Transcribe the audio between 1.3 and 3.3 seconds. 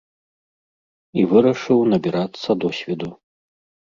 вырашыў набірацца досведу.